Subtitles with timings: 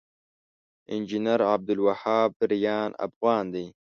[0.95, 3.65] انجنير عبدالوهاب ريان افغان دی